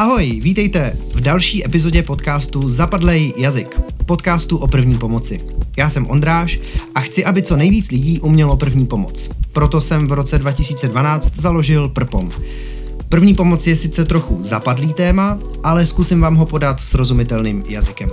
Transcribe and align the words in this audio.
Ahoj, 0.00 0.40
vítejte 0.42 0.96
v 1.14 1.20
další 1.20 1.64
epizodě 1.64 2.02
podcastu 2.02 2.68
Zapadlej 2.68 3.34
jazyk, 3.36 3.80
podcastu 4.06 4.56
o 4.56 4.66
první 4.66 4.98
pomoci. 4.98 5.40
Já 5.76 5.88
jsem 5.88 6.06
Ondráš 6.06 6.60
a 6.94 7.00
chci, 7.00 7.24
aby 7.24 7.42
co 7.42 7.56
nejvíc 7.56 7.90
lidí 7.90 8.20
umělo 8.20 8.56
první 8.56 8.86
pomoc. 8.86 9.30
Proto 9.52 9.80
jsem 9.80 10.06
v 10.06 10.12
roce 10.12 10.38
2012 10.38 11.36
založil 11.36 11.88
Prpom. 11.88 12.30
První 13.08 13.34
pomoc 13.34 13.66
je 13.66 13.76
sice 13.76 14.04
trochu 14.04 14.36
zapadlý 14.40 14.92
téma, 14.92 15.38
ale 15.64 15.86
zkusím 15.86 16.20
vám 16.20 16.36
ho 16.36 16.46
podat 16.46 16.80
srozumitelným 16.80 17.62
jazykem. 17.68 18.10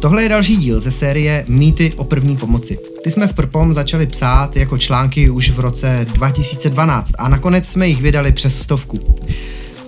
Tohle 0.00 0.22
je 0.22 0.28
další 0.28 0.56
díl 0.56 0.80
ze 0.80 0.90
série 0.90 1.44
Mýty 1.48 1.92
o 1.96 2.04
první 2.04 2.36
pomoci. 2.36 2.78
Ty 3.04 3.10
jsme 3.10 3.26
v 3.26 3.34
Prpom 3.34 3.74
začali 3.74 4.06
psát 4.06 4.56
jako 4.56 4.78
články 4.78 5.30
už 5.30 5.50
v 5.50 5.60
roce 5.60 6.06
2012 6.12 7.12
a 7.18 7.28
nakonec 7.28 7.68
jsme 7.68 7.88
jich 7.88 8.02
vydali 8.02 8.32
přes 8.32 8.60
stovku. 8.60 9.16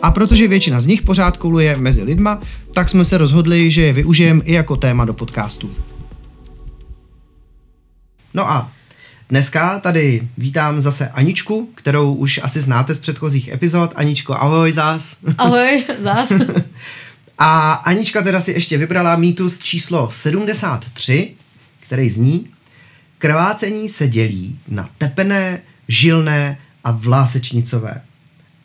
A 0.07 0.11
protože 0.11 0.49
většina 0.49 0.81
z 0.81 0.87
nich 0.87 1.03
pořád 1.03 1.37
koluje 1.37 1.77
mezi 1.77 2.03
lidma, 2.03 2.41
tak 2.75 2.89
jsme 2.89 3.05
se 3.05 3.19
rozhodli, 3.19 3.71
že 3.71 3.83
je 3.83 3.93
využijeme 3.93 4.45
i 4.45 4.53
jako 4.53 4.77
téma 4.77 5.05
do 5.05 5.15
podcastu. 5.15 5.71
No 8.35 8.51
a 8.51 8.71
dneska 9.29 9.81
tady 9.81 10.29
vítám 10.39 10.81
zase 10.81 11.09
Aničku, 11.09 11.69
kterou 11.75 12.15
už 12.15 12.41
asi 12.43 12.61
znáte 12.61 12.95
z 12.95 13.01
předchozích 13.01 13.49
epizod. 13.49 13.93
Aničko, 13.97 14.35
ahoj 14.35 14.73
zás. 14.73 15.17
Ahoj, 15.39 15.85
zás. 16.03 16.33
A 17.39 17.73
Anička 17.73 18.23
teda 18.23 18.41
si 18.41 18.53
ještě 18.53 18.79
vybrala 18.79 19.17
mýtus 19.17 19.59
číslo 19.59 20.11
73, 20.11 21.35
který 21.81 22.11
zní 22.11 22.47
Krvácení 23.19 23.89
se 23.89 24.09
dělí 24.09 24.59
na 24.69 24.89
tepené, 24.99 25.61
žilné 25.89 26.59
a 26.85 26.91
vlásečnicové. 26.91 28.06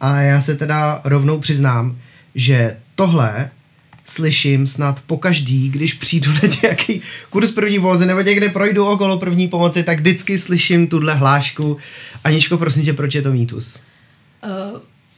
A 0.02 0.18
já 0.18 0.41
se 0.41 0.55
teda 0.55 1.02
rovnou 1.04 1.40
přiznám, 1.40 1.98
že 2.36 2.78
tohle 2.95 3.50
slyším 4.06 4.67
snad 4.67 5.00
po 5.08 5.17
každý, 5.17 5.70
když 5.70 5.94
přijdu 5.94 6.31
na 6.31 6.50
nějaký 6.64 7.02
kurz 7.30 7.52
první 7.52 7.80
pomoci 7.80 8.06
nebo 8.06 8.22
někde 8.22 8.50
projdu 8.50 8.86
okolo 8.86 9.17
první 9.17 9.48
pomoci, 9.48 9.84
tak 9.84 10.00
vždycky 10.00 10.38
slyším 10.38 10.88
tuhle 10.88 11.14
hlášku. 11.14 11.78
Aničko, 12.23 12.58
prosím 12.58 12.86
tě, 12.86 12.94
proč 12.94 13.16
je 13.16 13.22
to 13.22 13.31
mýtus? 13.31 13.80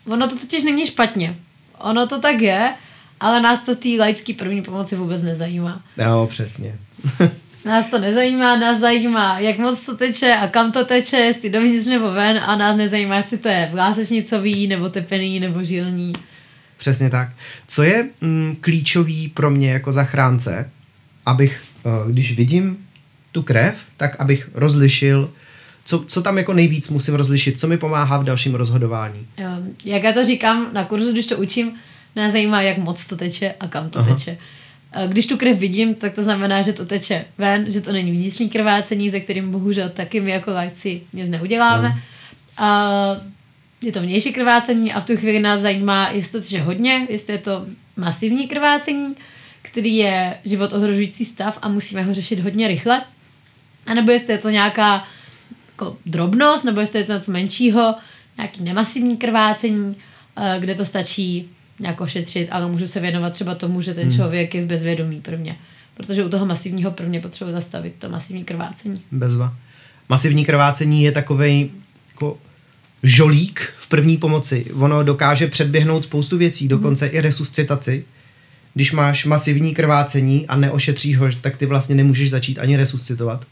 Uh, 0.06 0.14
ono 0.14 0.28
to 0.28 0.36
totiž 0.36 0.64
není 0.64 0.86
špatně. 0.86 1.36
Ono 1.80 2.08
to 2.08 2.20
tak 2.20 2.42
je, 2.42 2.74
ale 3.20 3.42
nás 3.42 3.62
to 3.62 3.74
v 3.74 3.78
té 3.78 3.90
laické 4.00 4.34
první 4.34 4.62
pomoci 4.62 4.96
vůbec 4.96 5.24
nezajímá. 5.24 5.84
Jo, 5.98 6.28
přesně. 6.30 6.78
nás 7.66 7.86
to 7.86 8.00
nezajímá, 8.00 8.56
nás 8.58 8.80
zajímá, 8.80 9.40
jak 9.40 9.58
moc 9.58 9.86
to 9.86 9.98
teče 9.98 10.36
a 10.36 10.48
kam 10.48 10.72
to 10.72 10.86
teče, 10.86 11.18
jestli 11.18 11.50
dovnitř 11.50 11.88
nebo 11.88 12.12
ven 12.12 12.40
a 12.46 12.56
nás 12.56 12.78
nezajímá, 12.78 13.16
jestli 13.16 13.38
to 13.38 13.48
je 13.48 13.70
vlásečnicový, 13.72 14.68
nebo 14.68 14.90
tepený, 14.90 15.40
nebo 15.40 15.64
žilní. 15.64 16.14
Přesně 16.78 17.10
tak. 17.10 17.30
Co 17.68 17.84
je 17.84 18.10
mm, 18.22 18.58
klíčový 18.62 19.28
pro 19.28 19.52
mě 19.52 19.72
jako 19.72 19.92
zachránce, 19.92 20.70
abych, 21.26 21.62
uh, 21.84 22.12
když 22.12 22.36
vidím 22.36 22.78
tu 23.32 23.42
krev, 23.42 23.76
tak 23.98 24.22
abych 24.22 24.50
rozlišil, 24.54 25.32
co, 25.86 26.04
co 26.08 26.22
tam 26.22 26.38
jako 26.38 26.54
nejvíc 26.54 26.90
musím 26.90 27.16
rozlišit, 27.16 27.60
co 27.60 27.68
mi 27.68 27.78
pomáhá 27.78 28.18
v 28.18 28.24
dalším 28.24 28.56
rozhodování. 28.56 29.28
Jo, 29.38 29.50
jak 29.86 30.04
já 30.04 30.14
to 30.14 30.26
říkám 30.26 30.70
na 30.74 30.86
kurzu, 30.86 31.12
když 31.12 31.26
to 31.26 31.38
učím, 31.38 31.72
nás 32.16 32.32
zajímá, 32.32 32.62
jak 32.62 32.78
moc 32.78 33.06
to 33.06 33.16
teče 33.16 33.54
a 33.60 33.68
kam 33.68 33.90
to 33.90 34.00
Aha. 34.00 34.14
teče. 34.14 34.38
Když 35.08 35.28
tu 35.28 35.38
krev 35.38 35.58
vidím, 35.58 35.96
tak 35.96 36.14
to 36.14 36.24
znamená, 36.24 36.62
že 36.62 36.74
to 36.74 36.86
teče 36.86 37.26
ven, 37.38 37.72
že 37.72 37.82
to 37.82 37.92
není 37.92 38.12
vnitřní 38.12 38.50
krvácení, 38.50 39.10
ze 39.10 39.20
kterým 39.20 39.52
bohužel 39.52 39.90
taky 39.90 40.22
my 40.22 40.32
jako 40.32 40.52
lajci 40.52 41.02
nic 41.14 41.30
neuděláme. 41.30 41.88
Hmm. 41.88 42.00
A 42.58 42.90
je 43.82 43.92
to 43.92 44.02
vnější 44.02 44.34
krvácení 44.34 44.94
a 44.94 45.00
v 45.00 45.06
tu 45.06 45.18
chvíli 45.18 45.40
nás 45.40 45.62
zajímá, 45.62 46.10
jestli 46.10 46.32
to 46.32 46.42
teče 46.42 46.62
hodně, 46.62 47.08
jestli 47.10 47.34
je 47.34 47.40
to 47.40 47.66
masivní 47.98 48.48
krvácení, 48.48 49.16
který 49.62 49.98
je 49.98 50.38
život 50.46 50.74
ohrožující 50.74 51.26
stav 51.26 51.60
a 51.62 51.70
musíme 51.70 52.02
ho 52.02 52.14
řešit 52.14 52.40
hodně 52.40 52.68
rychle. 52.68 53.04
A 53.86 53.94
nebo 53.94 54.12
jestli 54.12 54.34
je 54.34 54.38
to 54.38 54.50
nějaká 54.50 55.04
jako 55.72 55.98
drobnost, 56.06 56.66
nebo 56.66 56.80
jestli 56.80 57.00
je 57.00 57.06
to 57.06 57.14
něco 57.14 57.32
menšího, 57.32 57.96
nějaký 58.38 58.64
nemasivní 58.64 59.18
krvácení, 59.18 59.96
kde 60.60 60.76
to 60.76 60.86
stačí 60.86 61.50
nějak 61.84 62.02
ošetřit, 62.02 62.48
ale 62.52 62.68
můžu 62.68 62.88
se 62.88 63.00
věnovat 63.00 63.34
třeba 63.34 63.56
tomu, 63.56 63.82
že 63.82 63.94
ten 63.94 64.04
hmm. 64.04 64.18
člověk 64.18 64.56
je 64.56 64.62
v 64.62 64.66
bezvědomí 64.66 65.22
prvně. 65.22 65.56
Protože 65.94 66.24
u 66.24 66.30
toho 66.30 66.46
masivního 66.46 66.92
prvně 66.92 67.20
potřebuji 67.20 67.52
zastavit 67.52 67.94
to 68.00 68.10
masivní 68.10 68.44
krvácení. 68.44 69.02
Bezva. 69.12 69.56
Masivní 70.10 70.46
krvácení 70.46 71.04
je 71.04 71.12
takový 71.12 71.72
jako 72.10 72.38
žolík 73.04 73.74
v 73.78 73.88
první 73.88 74.18
pomoci. 74.18 74.66
Ono 74.74 75.04
dokáže 75.04 75.48
předběhnout 75.48 76.04
spoustu 76.04 76.38
věcí, 76.38 76.68
dokonce 76.68 77.06
hmm. 77.06 77.16
i 77.16 77.22
resuscitaci. 77.22 78.06
Když 78.74 78.92
máš 78.92 79.26
masivní 79.26 79.76
krvácení 79.76 80.48
a 80.48 80.56
neošetříš 80.56 81.18
ho, 81.18 81.28
tak 81.42 81.58
ty 81.58 81.66
vlastně 81.66 81.96
nemůžeš 81.96 82.30
začít 82.30 82.60
ani 82.60 82.78
resuscitovat. 82.78 83.46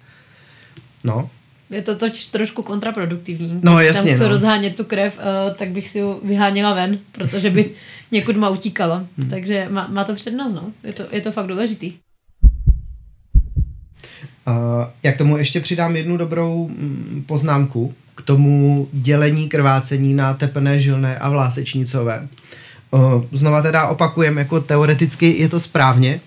No, 1.04 1.30
je 1.72 1.82
to 1.82 1.96
totiž 1.96 2.28
trošku 2.28 2.64
kontraproduktivní. 2.64 3.60
No 3.64 3.82
jasně. 3.82 4.12
Tam 4.12 4.18
co 4.18 4.24
no. 4.24 4.30
rozhánět 4.30 4.76
tu 4.76 4.84
krev, 4.84 5.20
uh, 5.20 5.56
tak 5.56 5.70
bych 5.70 5.90
si 5.90 5.98
ji 5.98 6.06
vyháněla 6.24 6.74
ven, 6.74 7.00
protože 7.12 7.50
by 7.50 7.70
někud 8.12 8.36
má 8.36 8.50
utíkala. 8.50 9.06
Hmm. 9.18 9.30
Takže 9.30 9.68
má, 9.72 9.88
má 9.88 10.04
to 10.04 10.16
přednost, 10.16 10.54
no. 10.54 10.72
Je 10.84 10.94
to, 10.94 11.04
je 11.12 11.22
to 11.22 11.32
fakt 11.32 11.48
důležitý. 11.48 11.94
Uh, 14.48 14.54
jak 15.04 15.18
tomu 15.18 15.38
ještě 15.38 15.60
přidám 15.60 15.96
jednu 15.96 16.18
dobrou 16.18 16.68
mm, 16.68 17.24
poznámku 17.28 17.94
k 18.16 18.22
tomu 18.22 18.88
dělení 18.94 19.50
krvácení 19.50 20.14
na 20.14 20.34
tepené, 20.34 20.80
žilné 20.80 21.18
a 21.18 21.30
vlásečnicové. 21.30 22.28
Uh, 22.92 23.24
znova 23.32 23.62
teda 23.62 23.88
opakujem, 23.88 24.38
jako 24.38 24.62
teoreticky 24.62 25.38
je 25.38 25.50
to 25.50 25.60
správně, 25.60 26.22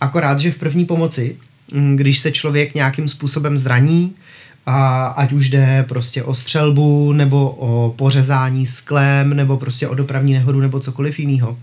akorát, 0.00 0.40
že 0.40 0.52
v 0.52 0.58
první 0.58 0.84
pomoci, 0.84 1.36
mm, 1.72 1.96
když 1.96 2.18
se 2.18 2.32
člověk 2.32 2.74
nějakým 2.74 3.08
způsobem 3.08 3.58
zraní, 3.58 4.14
a 4.66 5.06
ať 5.06 5.32
už 5.32 5.48
jde 5.48 5.84
prostě 5.88 6.22
o 6.22 6.34
střelbu, 6.34 7.12
nebo 7.12 7.50
o 7.50 7.94
pořezání 7.96 8.66
sklem, 8.66 9.34
nebo 9.34 9.56
prostě 9.56 9.88
o 9.88 9.94
dopravní 9.94 10.32
nehodu, 10.32 10.60
nebo 10.60 10.80
cokoliv 10.80 11.18
jiného. 11.18 11.58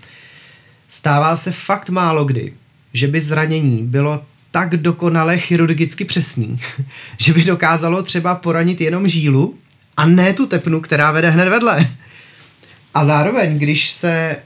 Stává 0.88 1.36
se 1.36 1.52
fakt 1.52 1.90
málo 1.90 2.26
kdy, 2.26 2.54
že 2.94 3.08
by 3.08 3.22
zranění 3.22 3.84
bylo 3.84 4.22
tak 4.52 4.78
dokonale 4.78 5.38
chirurgicky 5.38 6.06
přesný, 6.06 6.60
že 7.18 7.34
by 7.34 7.44
dokázalo 7.44 8.04
třeba 8.04 8.36
poranit 8.36 8.82
jenom 8.82 9.08
žílu 9.08 9.56
a 9.98 10.06
ne 10.06 10.34
tu 10.34 10.48
tepnu, 10.48 10.82
která 10.82 11.12
vede 11.12 11.30
hned 11.30 11.50
vedle. 11.50 11.88
A 12.94 13.06
zároveň, 13.06 13.60
když 13.60 13.92
se 13.92 14.38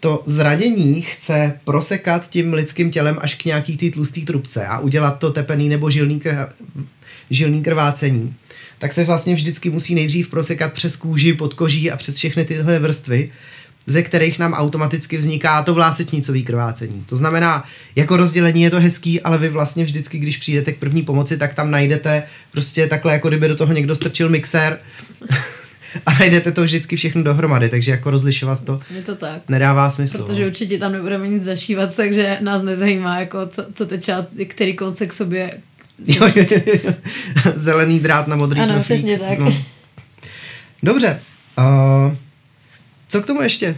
to 0.00 0.22
zranění 0.26 1.02
chce 1.02 1.60
prosekat 1.64 2.28
tím 2.28 2.52
lidským 2.52 2.90
tělem 2.90 3.18
až 3.20 3.34
k 3.34 3.44
nějaký 3.44 3.76
té 3.76 3.90
tlustý 3.90 4.24
trubce 4.24 4.66
a 4.66 4.78
udělat 4.78 5.18
to 5.18 5.30
tepený 5.30 5.68
nebo 5.68 5.90
žilný 5.90 6.20
žilný 7.30 7.62
krvácení, 7.62 8.34
tak 8.78 8.92
se 8.92 9.04
vlastně 9.04 9.34
vždycky 9.34 9.70
musí 9.70 9.94
nejdřív 9.94 10.28
prosekat 10.28 10.72
přes 10.72 10.96
kůži, 10.96 11.32
pod 11.32 11.54
koží 11.54 11.90
a 11.90 11.96
přes 11.96 12.16
všechny 12.16 12.44
tyhle 12.44 12.78
vrstvy, 12.78 13.30
ze 13.86 14.02
kterých 14.02 14.38
nám 14.38 14.52
automaticky 14.52 15.16
vzniká 15.16 15.62
to 15.62 15.74
vlásečnicové 15.74 16.40
krvácení. 16.40 17.04
To 17.08 17.16
znamená, 17.16 17.64
jako 17.96 18.16
rozdělení 18.16 18.62
je 18.62 18.70
to 18.70 18.80
hezký, 18.80 19.20
ale 19.20 19.38
vy 19.38 19.48
vlastně 19.48 19.84
vždycky, 19.84 20.18
když 20.18 20.36
přijdete 20.36 20.72
k 20.72 20.78
první 20.78 21.02
pomoci, 21.02 21.36
tak 21.36 21.54
tam 21.54 21.70
najdete 21.70 22.22
prostě 22.52 22.86
takhle, 22.86 23.12
jako 23.12 23.28
kdyby 23.28 23.48
do 23.48 23.56
toho 23.56 23.72
někdo 23.72 23.96
strčil 23.96 24.28
mixér 24.28 24.78
a 26.06 26.18
najdete 26.18 26.52
to 26.52 26.62
vždycky 26.62 26.96
všechno 26.96 27.22
dohromady, 27.22 27.68
takže 27.68 27.90
jako 27.90 28.10
rozlišovat 28.10 28.64
to, 28.64 28.80
je 28.94 29.02
to 29.02 29.14
tak. 29.14 29.42
nedává 29.48 29.90
smysl. 29.90 30.18
Protože 30.18 30.42
no. 30.42 30.48
určitě 30.48 30.78
tam 30.78 30.92
nebudeme 30.92 31.28
nic 31.28 31.42
zašívat, 31.42 31.96
takže 31.96 32.38
nás 32.40 32.62
nezajímá, 32.62 33.20
jako 33.20 33.46
co, 33.46 33.66
co 33.72 33.86
teče, 33.86 34.14
který 34.48 34.76
konce 34.76 35.06
k 35.06 35.12
sobě 35.12 35.60
Jo, 36.06 36.28
jo, 36.36 36.44
jo. 36.84 36.92
Zelený 37.54 38.00
drát 38.00 38.28
na 38.28 38.36
modrý 38.36 38.60
Ano, 38.60 38.72
profík. 38.72 38.84
přesně 38.84 39.18
tak. 39.18 39.38
No. 39.38 39.54
Dobře. 40.82 41.20
Uh, 41.58 42.16
co 43.08 43.22
k 43.22 43.26
tomu 43.26 43.42
ještě? 43.42 43.76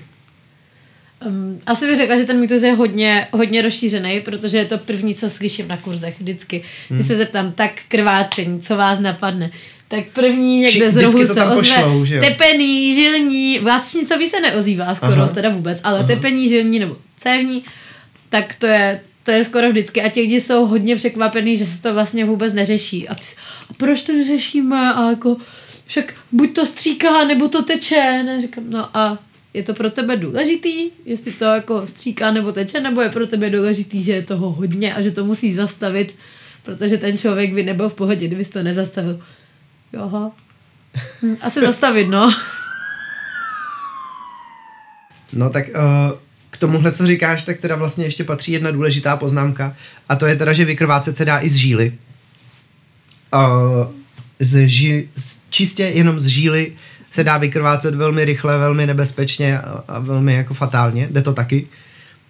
Um, 1.27 1.61
asi 1.67 1.87
bych 1.87 1.97
řekla, 1.97 2.17
že 2.19 2.25
ten 2.25 2.41
mýtus 2.41 2.63
je 2.63 2.73
hodně, 2.75 3.29
hodně 3.33 3.63
rozšířený, 3.63 4.21
protože 4.21 4.59
je 4.59 4.65
to 4.65 4.79
první, 4.79 5.15
co 5.15 5.31
slyším 5.31 5.69
na 5.69 5.77
kurzech 5.77 6.21
vždycky. 6.21 6.63
Hmm. 6.89 6.99
Když 6.99 7.07
se 7.07 7.17
zeptám, 7.17 7.53
tak 7.53 7.71
krvácení, 7.89 8.61
co 8.61 8.77
vás 8.77 8.99
napadne? 9.01 9.51
Tak 9.89 10.05
první 10.13 10.61
někde 10.61 10.91
z 10.91 10.97
rohu 10.97 11.27
se 11.27 11.33
ozve 11.33 11.57
pošlou, 11.57 12.07
tepený, 12.21 12.95
žilní, 12.95 13.59
vlastnicový 13.59 14.29
se 14.29 14.41
neozývá 14.41 14.95
skoro, 14.95 15.13
Aha. 15.13 15.29
teda 15.29 15.49
vůbec, 15.49 15.81
ale 15.85 15.99
Aha. 15.99 16.07
tepený, 16.07 16.49
žilní 16.49 16.79
nebo 16.79 16.97
cévní, 17.17 17.65
tak 18.29 18.55
to 18.55 18.67
je, 18.67 19.01
to 19.23 19.31
je 19.31 19.45
skoro 19.45 19.71
vždycky 19.71 20.03
a 20.03 20.09
ti 20.09 20.21
lidi 20.21 20.41
jsou 20.41 20.67
hodně 20.67 20.97
překvapený, 20.97 21.57
že 21.57 21.67
se 21.67 21.83
to 21.83 21.95
vlastně 21.95 22.25
vůbec 22.25 22.55
neřeší. 22.55 23.09
A, 23.09 23.15
ty, 23.15 23.27
a 23.71 23.73
proč 23.73 24.03
to 24.03 24.13
neřešíme? 24.13 24.93
A 24.95 25.11
jako, 25.11 25.37
však 25.87 26.15
buď 26.33 26.55
to 26.55 26.67
stříká, 26.67 27.25
nebo 27.25 27.49
to 27.49 27.63
teče. 27.63 28.23
Ne, 28.23 28.41
říkám, 28.41 28.65
no 28.71 28.97
a 28.97 29.19
je 29.55 29.63
to 29.63 29.75
pro 29.75 29.91
tebe 29.91 30.17
důležitý, 30.17 30.91
jestli 31.05 31.33
to 31.33 31.45
jako 31.45 31.87
stříká 31.87 32.31
nebo 32.31 32.53
teče, 32.53 32.81
nebo 32.81 33.01
je 33.01 33.09
pro 33.09 33.27
tebe 33.27 33.51
důležitý, 33.51 34.03
že 34.03 34.13
je 34.13 34.23
toho 34.23 34.53
hodně 34.53 34.95
a 34.95 35.01
že 35.01 35.11
to 35.11 35.25
musí 35.25 35.55
zastavit, 35.55 36.17
protože 36.63 36.99
ten 36.99 37.19
člověk 37.19 37.55
by 37.55 37.63
nebyl 37.63 37.89
v 37.89 37.95
pohodě, 37.95 38.27
kdybys 38.27 38.49
to 38.49 38.63
nezastavil. 38.63 39.21
Joho. 39.93 40.33
Hm, 41.23 41.37
asi 41.41 41.61
zastavit, 41.61 42.09
no. 42.09 42.35
No 45.33 45.51
tak 45.51 45.65
uh, 45.69 46.19
k 46.51 46.59
tomuhle, 46.59 46.93
co 46.93 47.07
říkáš, 47.07 47.43
tak 47.43 47.59
teda 47.59 47.77
vlastně 47.77 48.05
ještě 48.05 48.25
patří 48.25 48.53
jedna 48.53 48.71
důležitá 48.71 49.17
poznámka 49.17 49.77
a 50.09 50.17
to 50.17 50.27
je 50.27 50.37
teda, 50.37 50.53
že 50.53 50.65
vykrvácet 50.65 51.17
se 51.17 51.25
dá 51.25 51.41
i 51.41 51.49
z 51.49 51.55
žíly. 51.55 51.93
Uh, 53.35 53.87
z 54.41 54.69
ži, 54.69 55.09
čistě 55.51 55.83
jenom 55.83 56.21
z 56.21 56.27
žíly 56.27 56.73
se 57.11 57.25
dá 57.25 57.39
vykrvácet 57.39 57.95
velmi 57.95 58.25
rychle, 58.25 58.59
velmi 58.59 58.87
nebezpečně 58.87 59.61
a, 59.61 59.85
a 59.89 59.99
velmi 59.99 60.35
jako 60.35 60.55
fatálně, 60.55 61.09
jde 61.11 61.23
to 61.23 61.33
taky. 61.33 61.67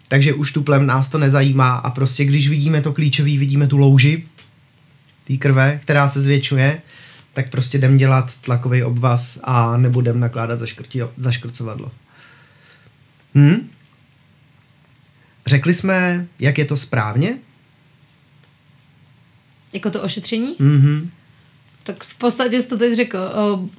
Takže 0.08 0.34
už 0.34 0.52
tuplem 0.52 0.86
nás 0.86 1.08
to 1.08 1.18
nezajímá 1.18 1.70
a 1.70 1.90
prostě 1.90 2.24
když 2.24 2.48
vidíme 2.48 2.82
to 2.82 2.92
klíčový, 2.92 3.38
vidíme 3.38 3.66
tu 3.66 3.76
louži 3.76 4.24
té 5.26 5.36
krve, 5.36 5.80
která 5.82 6.08
se 6.08 6.20
zvětšuje, 6.20 6.80
tak 7.38 7.50
prostě 7.50 7.78
jdem 7.78 7.96
dělat 7.96 8.38
tlakový 8.40 8.82
obvaz 8.82 9.40
a 9.44 9.76
nebudem 9.76 10.20
nakládat 10.20 10.60
zaškrcovadlo. 11.16 11.92
Hm? 13.34 13.70
Řekli 15.46 15.74
jsme, 15.74 16.26
jak 16.38 16.58
je 16.58 16.64
to 16.64 16.76
správně? 16.76 17.38
Jako 19.72 19.90
to 19.90 20.02
ošetření? 20.02 20.56
Mhm. 20.58 21.10
Tak 21.84 22.04
v 22.04 22.14
podstatě 22.14 22.62
jsi 22.62 22.68
to 22.68 22.78
teď 22.78 22.96
řekl. 22.96 23.18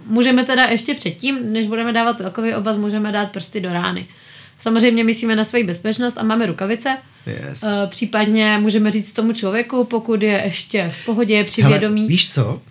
Můžeme 0.05 0.43
teda 0.43 0.65
ještě 0.65 0.93
předtím, 0.93 1.53
než 1.53 1.67
budeme 1.67 1.93
dávat 1.93 2.17
takový 2.17 2.53
obvaz, 2.53 2.77
můžeme 2.77 3.11
dát 3.11 3.31
prsty 3.31 3.61
do 3.61 3.73
rány. 3.73 4.07
Samozřejmě 4.59 5.03
myslíme 5.03 5.35
na 5.35 5.45
svoji 5.45 5.63
bezpečnost 5.63 6.17
a 6.17 6.23
máme 6.23 6.45
rukavice. 6.45 6.97
Yes. 7.25 7.63
Případně 7.89 8.57
můžeme 8.61 8.91
říct 8.91 9.11
tomu 9.11 9.33
člověku, 9.33 9.83
pokud 9.83 10.23
je 10.23 10.41
ještě 10.45 10.89
v 10.89 11.05
pohodě, 11.05 11.43
při 11.43 11.61
Hele, 11.61 11.79
vědomí. 11.79 12.07
Víš 12.07 12.33
co? 12.33 12.61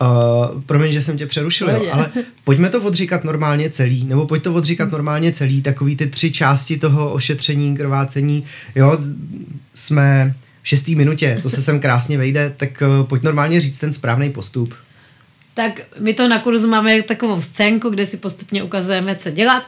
Uh, 0.00 0.62
promiň, 0.62 0.92
že 0.92 1.02
jsem 1.02 1.18
tě 1.18 1.26
přerušil, 1.26 1.70
jo, 1.70 1.88
ale 1.92 2.10
pojďme 2.44 2.68
to 2.68 2.82
odříkat 2.82 3.24
normálně 3.24 3.70
celý, 3.70 4.04
nebo 4.04 4.26
pojď 4.26 4.42
to 4.42 4.54
odříkat 4.54 4.92
normálně 4.92 5.32
celý, 5.32 5.62
takový 5.62 5.96
ty 5.96 6.06
tři 6.06 6.32
části 6.32 6.78
toho 6.78 7.12
ošetření, 7.12 7.76
krvácení, 7.76 8.44
jo, 8.74 8.98
jsme 9.74 10.34
v 10.62 10.68
šestý 10.68 10.94
minutě, 10.94 11.38
to 11.42 11.48
se 11.48 11.62
sem 11.62 11.80
krásně 11.80 12.18
vejde, 12.18 12.54
tak 12.56 12.82
uh, 13.00 13.06
pojď 13.06 13.22
normálně 13.22 13.60
říct 13.60 13.78
ten 13.78 13.92
správný 13.92 14.30
postup. 14.30 14.74
Tak 15.54 15.80
my 16.00 16.14
to 16.14 16.28
na 16.28 16.38
kurzu 16.38 16.68
máme 16.68 17.02
takovou 17.02 17.40
scénku, 17.40 17.90
kde 17.90 18.06
si 18.06 18.16
postupně 18.16 18.62
ukazujeme, 18.62 19.16
co 19.16 19.30
dělat. 19.30 19.62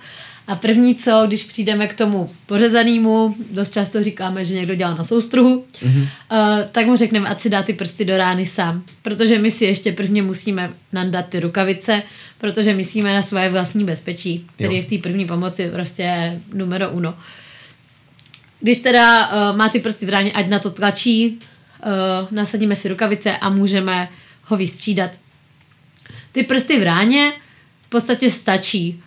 A 0.49 0.56
první 0.56 0.95
co, 0.95 1.25
když 1.27 1.45
přijdeme 1.45 1.89
k 1.89 1.95
tomu 1.95 2.31
pořezanému, 2.47 3.37
dost 3.50 3.73
často 3.73 4.03
říkáme, 4.03 4.45
že 4.45 4.55
někdo 4.55 4.75
dělá 4.75 4.95
na 4.95 5.05
soustruhu, 5.05 5.65
mm-hmm. 5.73 6.03
uh, 6.03 6.09
tak 6.73 6.87
mu 6.87 6.97
řekneme, 6.97 7.29
ať 7.29 7.41
si 7.41 7.50
dá 7.50 7.62
ty 7.62 7.73
prsty 7.73 8.05
do 8.05 8.17
rány 8.17 8.47
sám. 8.47 8.83
Protože 9.03 9.39
my 9.39 9.50
si 9.50 9.65
ještě 9.65 9.93
prvně 9.93 10.23
musíme 10.23 10.71
nandat 10.93 11.29
ty 11.29 11.41
rukavice, 11.41 12.03
protože 12.39 12.75
myslíme 12.75 13.12
na 13.15 13.23
svoje 13.23 13.49
vlastní 13.49 13.85
bezpečí, 13.85 14.47
který 14.56 14.77
je 14.77 14.83
v 14.83 14.87
té 14.87 14.99
první 14.99 15.27
pomoci 15.27 15.71
prostě 15.71 16.39
numero 16.55 16.91
uno. 16.91 17.15
Když 18.61 18.79
teda 18.79 19.29
uh, 19.29 19.56
má 19.56 19.69
ty 19.69 19.81
prsty 19.81 20.06
v 20.06 20.09
ráně, 20.09 20.33
ať 20.33 20.49
na 20.49 20.59
to 20.59 20.71
tlačí, 20.71 21.39
uh, 21.39 22.29
nasadíme 22.31 22.77
si 22.77 22.89
rukavice 22.89 23.37
a 23.37 23.51
můžeme 23.51 24.09
ho 24.44 24.56
vystřídat. 24.56 25.11
Ty 26.33 26.43
prsty 26.43 26.81
v 26.81 26.83
ráně 26.83 27.33
v 27.83 27.89
podstatě 27.89 28.31
stačí 28.31 29.03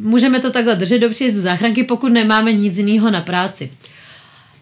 můžeme 0.00 0.40
to 0.40 0.50
takhle 0.50 0.76
držet 0.76 0.98
do 0.98 1.10
příjezdu 1.10 1.40
záchranky, 1.40 1.84
pokud 1.84 2.12
nemáme 2.12 2.52
nic 2.52 2.78
jiného 2.78 3.10
na 3.10 3.20
práci. 3.20 3.72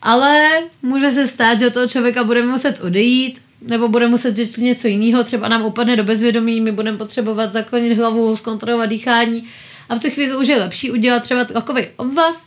Ale 0.02 0.48
může 0.82 1.10
se 1.10 1.26
stát, 1.26 1.58
že 1.58 1.66
od 1.66 1.74
toho 1.74 1.88
člověka 1.88 2.24
budeme 2.24 2.46
muset 2.46 2.80
odejít, 2.80 3.40
nebo 3.62 3.88
bude 3.88 4.08
muset 4.08 4.36
říct 4.36 4.56
něco 4.56 4.88
jiného, 4.88 5.24
třeba 5.24 5.48
nám 5.48 5.64
upadne 5.64 5.96
do 5.96 6.04
bezvědomí, 6.04 6.60
my 6.60 6.72
budeme 6.72 6.98
potřebovat 6.98 7.52
zaklonit 7.52 7.98
hlavu, 7.98 8.36
zkontrolovat 8.36 8.88
dýchání 8.88 9.48
a 9.88 9.94
v 9.94 9.98
tu 9.98 10.10
chvíli 10.10 10.36
už 10.36 10.48
je 10.48 10.56
lepší 10.56 10.90
udělat 10.90 11.22
třeba 11.22 11.44
takový 11.44 11.82
obvaz, 11.96 12.46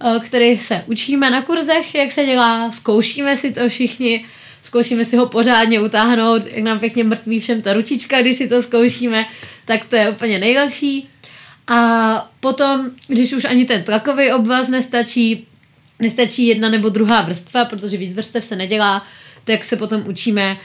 eh, 0.00 0.20
který 0.20 0.58
se 0.58 0.84
učíme 0.86 1.30
na 1.30 1.42
kurzech, 1.42 1.94
jak 1.94 2.12
se 2.12 2.24
dělá, 2.26 2.70
zkoušíme 2.70 3.36
si 3.36 3.52
to 3.52 3.68
všichni, 3.68 4.24
zkoušíme 4.62 5.04
si 5.04 5.16
ho 5.16 5.26
pořádně 5.26 5.80
utáhnout, 5.80 6.42
jak 6.46 6.64
nám 6.64 6.78
pěkně 6.78 7.04
mrtví 7.04 7.40
všem 7.40 7.62
ta 7.62 7.72
ručička, 7.72 8.20
když 8.20 8.36
si 8.36 8.48
to 8.48 8.62
zkoušíme, 8.62 9.26
tak 9.64 9.84
to 9.84 9.96
je 9.96 10.10
úplně 10.10 10.38
nejlepší. 10.38 11.08
A 11.66 12.30
potom, 12.40 12.90
když 13.08 13.32
už 13.32 13.44
ani 13.44 13.64
ten 13.64 13.82
tlakový 13.82 14.32
obvaz 14.32 14.68
nestačí, 14.68 15.46
nestačí 16.00 16.46
jedna 16.46 16.68
nebo 16.68 16.88
druhá 16.88 17.22
vrstva, 17.22 17.64
protože 17.64 17.96
víc 17.96 18.14
vrstev 18.14 18.44
se 18.44 18.56
nedělá, 18.56 19.06
tak 19.44 19.64
se 19.64 19.76
potom 19.76 20.02
učíme 20.06 20.56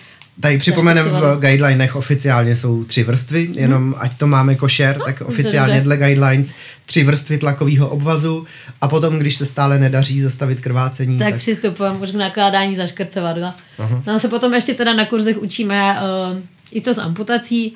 Tady 0.42 0.58
připomenem 0.58 1.06
v 1.06 1.40
guidelinech 1.40 1.96
oficiálně 1.96 2.56
jsou 2.56 2.84
tři 2.84 3.04
vrstvy, 3.04 3.50
jenom 3.54 3.84
hmm. 3.84 3.96
ať 3.98 4.18
to 4.18 4.28
máme 4.28 4.56
košer, 4.56 4.98
no, 4.98 5.06
tak 5.06 5.22
oficiálně 5.22 5.74
dobře. 5.74 5.84
dle 5.84 5.98
guidelines 5.98 6.54
tři 6.86 7.04
vrstvy 7.04 7.38
tlakového 7.38 7.90
obvazu 7.90 8.46
a 8.82 8.88
potom, 8.88 9.20
když 9.20 9.36
se 9.36 9.46
stále 9.46 9.80
nedaří 9.80 10.22
zastavit 10.22 10.60
krvácení. 10.60 11.20
Tak, 11.20 11.30
tak... 11.30 11.40
přistupujeme 11.40 11.98
už 11.98 12.12
k 12.12 12.16
nakládání 12.16 12.76
zaškrcovadla. 12.76 13.56
Uh-huh. 13.80 14.04
No 14.08 14.14
a 14.14 14.20
se 14.20 14.28
potom 14.28 14.54
ještě 14.54 14.74
teda 14.74 14.94
na 14.94 15.06
kurzech 15.06 15.38
učíme 15.38 16.00
uh, 16.32 16.40
i 16.74 16.82
co 16.82 16.94
s 16.94 16.98
amputací, 16.98 17.76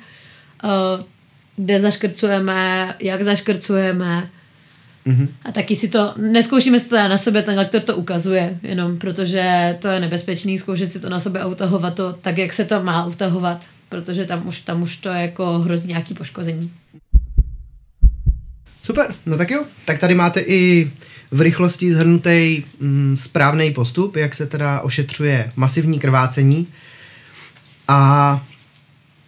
uh, 0.64 0.70
kde 1.56 1.80
zaškrcujeme, 1.80 2.94
jak 3.00 3.22
zaškrcujeme. 3.22 4.30
Mm-hmm. 5.06 5.28
A 5.44 5.52
taky 5.52 5.76
si 5.76 5.88
to, 5.88 6.14
neskoušíme 6.16 6.78
si 6.78 6.88
to 6.88 6.96
na 6.96 7.18
sobě, 7.18 7.42
ten 7.42 7.58
lektor 7.58 7.82
to 7.82 7.96
ukazuje, 7.96 8.58
jenom 8.62 8.98
protože 8.98 9.76
to 9.80 9.88
je 9.88 10.00
nebezpečný 10.00 10.58
zkoušet 10.58 10.92
si 10.92 11.00
to 11.00 11.08
na 11.08 11.20
sobě 11.20 11.40
a 11.40 11.46
utahovat 11.46 11.94
to 11.94 12.12
tak, 12.12 12.38
jak 12.38 12.52
se 12.52 12.64
to 12.64 12.82
má 12.82 13.06
utahovat, 13.06 13.64
protože 13.88 14.24
tam 14.24 14.48
už, 14.48 14.60
tam 14.60 14.82
už 14.82 14.96
to 14.96 15.08
je 15.08 15.22
jako 15.22 15.58
hrozí 15.58 15.88
nějaký 15.88 16.14
poškození. 16.14 16.72
Super, 18.82 19.06
no 19.26 19.36
tak 19.36 19.50
jo, 19.50 19.64
tak 19.84 19.98
tady 19.98 20.14
máte 20.14 20.40
i 20.40 20.90
v 21.30 21.40
rychlosti 21.40 21.94
zhrnutý 21.94 22.64
mm, 22.80 23.16
správný 23.16 23.70
postup, 23.70 24.16
jak 24.16 24.34
se 24.34 24.46
teda 24.46 24.80
ošetřuje 24.80 25.52
masivní 25.56 25.98
krvácení. 25.98 26.66
A 27.88 28.40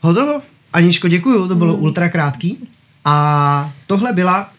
hotovo. 0.01 0.43
Aničko, 0.77 1.09
děkuju, 1.09 1.49
to 1.49 1.55
bylo 1.55 1.77
mm. 1.77 1.83
ultra 1.83 2.09
krátký. 2.09 2.59
A 3.05 3.73
tohle 3.87 4.13
byla 4.13 4.53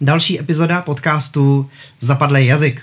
další 0.00 0.40
epizoda 0.40 0.82
podcastu 0.82 1.70
Zapadlej 2.00 2.46
jazyk. 2.46 2.82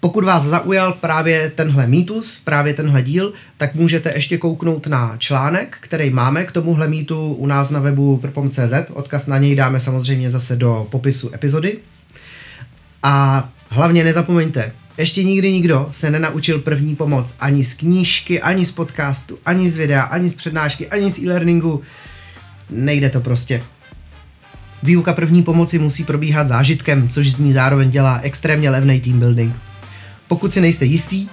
Pokud 0.00 0.24
vás 0.24 0.42
zaujal 0.44 0.92
právě 0.92 1.50
tenhle 1.50 1.86
mýtus, 1.86 2.40
právě 2.44 2.74
tenhle 2.74 3.02
díl, 3.02 3.32
tak 3.56 3.74
můžete 3.74 4.12
ještě 4.14 4.38
kouknout 4.38 4.86
na 4.86 5.16
článek, 5.18 5.76
který 5.80 6.10
máme 6.10 6.44
k 6.44 6.52
tomuhle 6.52 6.88
mýtu 6.88 7.34
u 7.34 7.46
nás 7.46 7.70
na 7.70 7.80
webu 7.80 8.16
prpom.cz. 8.16 8.74
Odkaz 8.92 9.26
na 9.26 9.38
něj 9.38 9.56
dáme 9.56 9.80
samozřejmě 9.80 10.30
zase 10.30 10.56
do 10.56 10.86
popisu 10.90 11.34
epizody. 11.34 11.78
A 13.02 13.48
hlavně 13.68 14.04
nezapomeňte, 14.04 14.72
ještě 14.98 15.24
nikdy 15.24 15.52
nikdo 15.52 15.88
se 15.90 16.10
nenaučil 16.10 16.58
první 16.58 16.96
pomoc 16.96 17.34
ani 17.40 17.64
z 17.64 17.74
knížky, 17.74 18.40
ani 18.40 18.66
z 18.66 18.70
podcastu, 18.70 19.38
ani 19.46 19.70
z 19.70 19.76
videa, 19.76 20.02
ani 20.02 20.28
z 20.28 20.34
přednášky, 20.34 20.88
ani 20.88 21.10
z 21.10 21.18
e-learningu. 21.18 21.82
Nejde 22.70 23.10
to 23.10 23.20
prostě. 23.20 23.62
Výuka 24.82 25.12
první 25.12 25.42
pomoci 25.42 25.78
musí 25.78 26.04
probíhat 26.04 26.46
zážitkem, 26.46 27.08
což 27.08 27.32
z 27.32 27.38
ní 27.38 27.52
zároveň 27.52 27.90
dělá 27.90 28.20
extrémně 28.22 28.70
levný 28.70 29.00
team 29.00 29.18
building. 29.18 29.54
Pokud 30.28 30.52
si 30.52 30.60
nejste 30.60 30.84
jistý, 30.84 31.28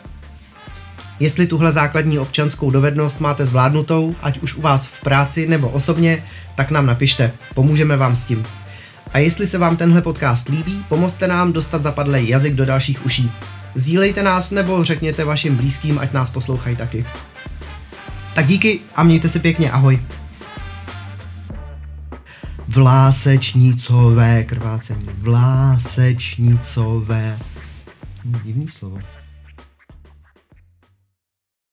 jestli 1.19 1.47
tuhle 1.47 1.71
základní 1.71 2.19
občanskou 2.19 2.71
dovednost 2.71 3.19
máte 3.19 3.45
zvládnutou, 3.45 4.15
ať 4.21 4.39
už 4.39 4.55
u 4.55 4.61
vás 4.61 4.87
v 4.87 5.01
práci 5.01 5.47
nebo 5.47 5.69
osobně, 5.69 6.23
tak 6.55 6.71
nám 6.71 6.85
napište, 6.85 7.31
pomůžeme 7.55 7.97
vám 7.97 8.15
s 8.15 8.23
tím. 8.23 8.45
A 9.13 9.17
jestli 9.17 9.47
se 9.47 9.57
vám 9.57 9.77
tenhle 9.77 10.01
podcast 10.01 10.49
líbí, 10.49 10.85
pomozte 10.89 11.27
nám 11.27 11.53
dostat 11.53 11.83
zapadlý 11.83 12.29
jazyk 12.29 12.53
do 12.53 12.65
dalších 12.65 13.05
uší. 13.05 13.31
Sdílejte 13.75 14.23
nás 14.23 14.51
nebo 14.51 14.83
řekněte 14.83 15.23
vašim 15.23 15.55
blízkým, 15.55 15.99
ať 15.99 16.13
nás 16.13 16.29
poslouchají 16.29 16.75
taky. 16.75 17.05
Tak 18.35 18.47
díky 18.47 18.79
a 18.95 19.03
mějte 19.03 19.29
se 19.29 19.39
pěkně, 19.39 19.71
ahoj. 19.71 20.01
Vlásečnicové 22.67 24.43
krvácení. 24.43 25.07
Vlásečnicové. 25.17 27.37
Divný 28.43 28.69
slovo. 28.69 28.99